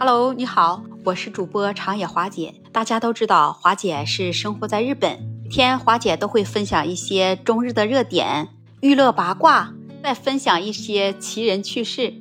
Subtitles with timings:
[0.00, 2.54] Hello，你好，我是主播长野华姐。
[2.70, 8.48] 大家都知道，华姐是生活在日本，每天华姐都会分享一些中日的热点、
[8.80, 12.14] 娱乐八卦，再分享一些奇人趣事。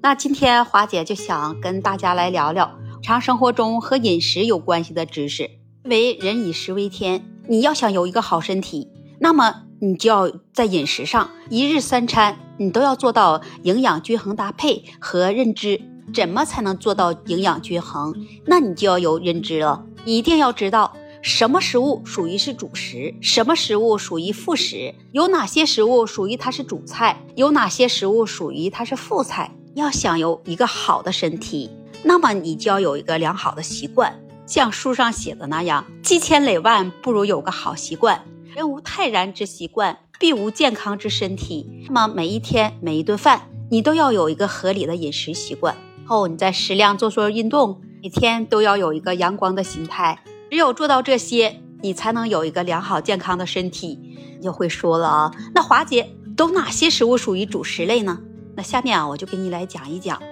[0.00, 5.50] 那今天华姐就想跟大家来聊聊常生活中和饮食有关系的知识。
[5.82, 8.88] 因为人以食为天，你要想有一个好身体，
[9.18, 15.80] 那么你就要在饮食上一日三餐，你都要做到营养均衡搭配和认知。
[16.12, 18.14] 怎么才能做到营养均衡？
[18.46, 29.50] 那你就要有认知了，一定要知道什么食物属于是主食，什么食物属于副食，有哪些食物属于它是主菜，有哪些食物属于它是副菜。
[29.74, 31.70] 要想有一个好的身体，
[32.04, 38.24] 那么你就要有一个良好的习惯，像书上写的那样，积千累万不如有个好习惯。
[38.54, 41.84] 人无泰然之习惯，必无健康之身体。
[41.88, 45.74] 那么每一天每一顿饭，你都要有一个合理的饮食习惯。
[46.06, 50.18] 后，你再适量做做运动，每天都要有一个阳光的心态。
[50.50, 53.98] 只有做到这些，你才能有一个良好健康的身体。
[54.36, 58.20] 你就会说了啊，那华姐都哪些食物属于主食类呢？
[58.54, 60.22] 那下面啊，我就给你来讲一讲。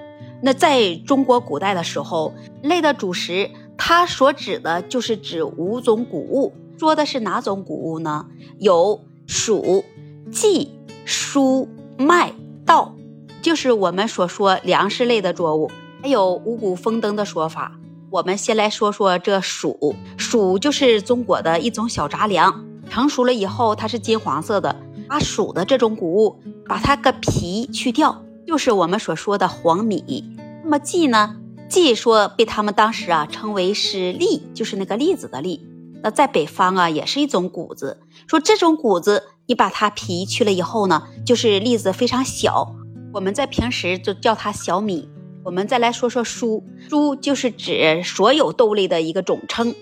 [0.43, 6.55] 那在中国古代的时候，类的主食，它所指的就是指五种谷物。
[6.79, 8.27] 说的是哪种谷物呢？
[8.59, 9.85] 有黍、
[10.33, 10.69] 稷、
[11.07, 12.33] 菽、麦、
[12.67, 12.95] 稻。
[13.43, 15.69] 就是我们所说粮食类的作物，
[16.01, 17.73] 还有五谷丰登的说法。
[18.09, 24.77] 我们先来说说这黍，黍就是中国的一种小杂粮，成熟了以后它是金黄色的。
[25.09, 30.25] 把黍的这种谷物，把它个皮去掉，就是我们所说的黄米。
[30.63, 31.37] 那么稷呢？
[31.69, 35.67] 稷说被他们当时啊称为是栗，就是那个栗子的栗。
[36.03, 42.75] 那在北方啊也是一种谷子，说这种谷子你把它皮去了以后呢，就是栗子非常小。
[43.13, 45.09] 我们在平时就叫它小米。
[45.45, 49.75] 我们再来说说黍，黍就是指所有豆类的一个总称，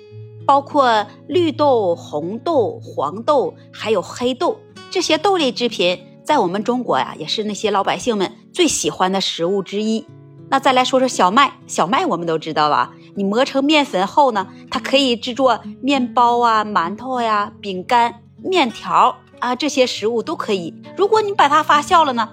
[0.46, 4.58] 包括绿豆、红豆、黄豆，还有黑豆
[4.90, 10.06] 这些豆类制品，在我们中国呀，也是那些老百姓们最喜欢的食物之一。
[10.48, 12.92] 那再来说说小麦，小麦我们都知道吧？
[13.14, 20.74] 你磨成面粉后呢，它可以制作面包啊、馒头呀、饼干、面条啊这些食物都可以。
[20.96, 22.30] 如果你把它发酵了呢？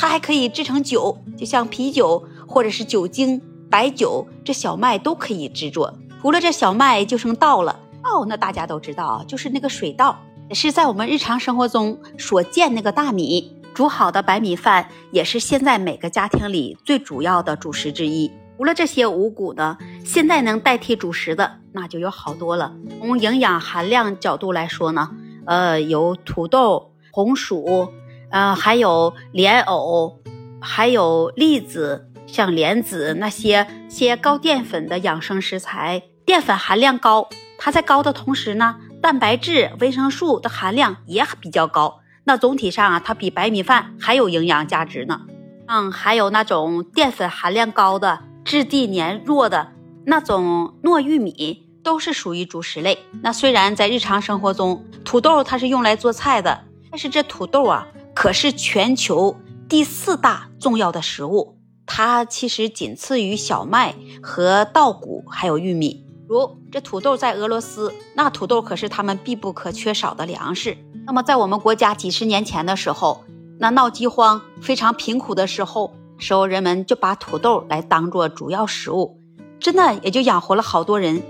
[0.00, 3.38] 它还可以制成酒，就像啤酒或者是酒精、
[3.68, 5.92] 白酒，这小麦都可以制作。
[6.22, 7.78] 除了这小麦，就剩稻了。
[8.02, 10.18] 稻那大家都知道啊，就是那个水稻，
[10.48, 13.54] 也是在我们日常生活中所见那个大米。
[13.74, 18.32] 煮好的白米饭也是现在每个家庭里最主要的主食之一。
[18.56, 22.72] 除了这些五谷呢，现在能代替主食的那就有好多了。
[22.98, 25.10] 从营养含量角度来说呢，
[25.44, 27.92] 呃，有土豆、红薯。
[28.30, 30.20] 嗯，还有莲藕，
[30.60, 37.28] 还有栗子，像莲子那些些高淀粉的养生食材，淀粉含量高。
[37.58, 42.00] 它在高的同时呢，蛋白质、维生素的含量也比较高。
[42.24, 45.22] 那总体上啊，它比白米饭还有营养价值呢。
[45.66, 49.72] 嗯，还有那种淀粉含量高的、质地黏弱的
[50.06, 52.98] 那种糯玉米，都是属于主食类。
[53.22, 57.86] 那虽然在日常生活中，土豆它是用来做菜的，但是这土豆啊。
[58.22, 59.34] 可是全球
[59.66, 66.04] 第四大重要的食物，它其实仅次于小麦和稻谷，还有玉米。
[66.28, 70.76] 如这土豆在俄罗斯，那土豆可是他们必不可缺少的粮食。
[71.06, 73.24] 那么在我们国家几十年前的时候，
[73.58, 79.18] 那闹饥荒、非常贫苦的时候，时候人们就把土豆来当做主要食物，
[79.58, 81.22] 真的也就养活了好多人。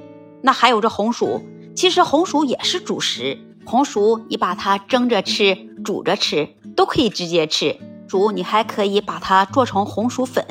[0.42, 1.40] 那还有这红薯，
[1.76, 3.38] 其实红薯也是主食。
[3.64, 6.48] 红薯你把它蒸着吃，煮着吃。
[6.76, 7.76] 都可以直接吃，
[8.08, 10.44] 煮你还可以把它做成红薯粉，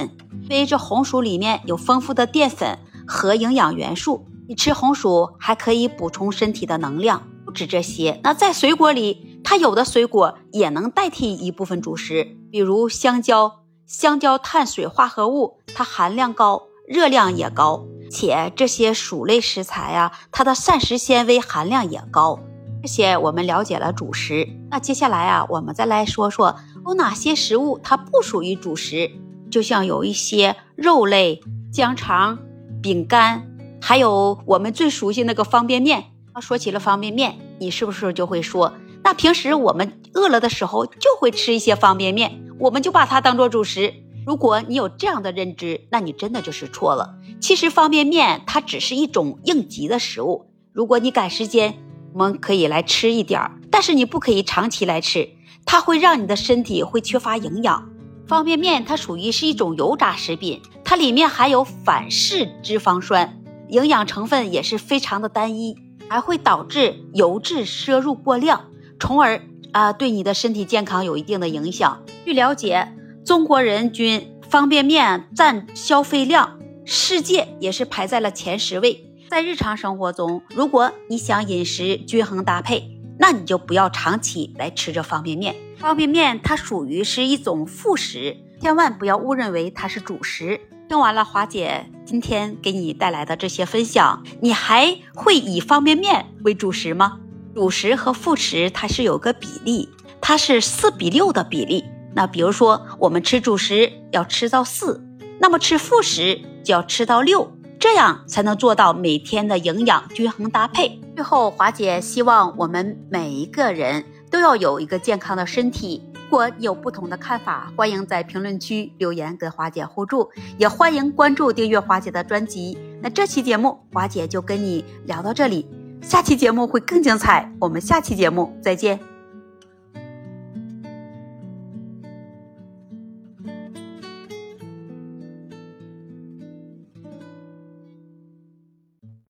[0.43, 7.23] 因为这红薯里面有丰富的淀粉和营养元素，你吃红薯还可以补充身体的能量。
[7.45, 13.61] 不止这些，那在水果里，它有的水果也能代替一部分主食，比如香蕉。
[13.87, 22.39] 香蕉碳水化合物它含量高，热量也高，且这些薯类食材啊，它的膳食纤维含量也高。
[22.81, 26.55] 这些我们了解了主食，那接下来啊，我们再来说说
[26.85, 29.11] 有哪些食物它不属于主食。
[29.51, 31.41] 就像有一些肉类、
[31.73, 32.37] 香肠、
[32.81, 33.47] 饼干，
[33.81, 36.05] 还有我们最熟悉那个方便面。
[36.33, 38.71] 啊，说起了方便面，你是不是就会说，
[39.03, 43.91] 那平时我们饿了的时候就会吃一些方便面，我们就把它当做主食。
[44.25, 47.15] 如果你有这样的认知，那你真的就是错了。
[47.41, 51.75] 其实方便面它只是一种应急的食物，如果你赶时间。
[52.19, 55.29] 我们可以来吃一点儿，但是你不可以长期来吃，
[55.65, 57.89] 它会让你的身体会缺乏营养。
[58.27, 60.97] 方便面它属于是一种油炸食品，它。
[60.97, 63.39] 里面含有反式脂肪酸，
[63.69, 65.77] 营养成分也是非常的单一，
[66.09, 68.65] 还会导致油脂摄入过量，
[68.99, 72.03] 从而啊对你的身体健康有一定的影响。
[72.25, 72.93] 据了解，
[73.23, 79.08] 中国人均方便面占消费量，世界也是排在了前十位。
[79.29, 85.55] 在日常生活中，如果你想饮食均衡搭配，那你就不要长期来吃这方便面。
[85.77, 90.59] 方便面它属于是一种副食，千万不要误认为它是主食。
[90.87, 97.19] 听完了华姐今天给你带来的这些分享，你还会以方便面为主食吗？
[97.53, 99.89] 主食和副食它是有个比例，
[100.19, 101.85] 它是四比六的比例。
[102.15, 105.05] 那比如说我们吃主食要吃到四，
[105.39, 107.51] 那么吃副食就要吃到六。
[107.79, 110.99] 这样才能做到每天的营养均衡搭配。
[111.15, 116.03] 最后，华姐希望我们每一个人都要有一个健康的身体。
[116.13, 122.77] 如果有不同的看法，欢迎在评论区留言跟华姐互助，也欢迎关注订阅华姐的专辑。
[123.01, 125.65] 那这期节目，华姐就跟你聊到这里，
[126.01, 127.51] 下期节目会更精彩。
[127.59, 129.08] 我们下期节目再见。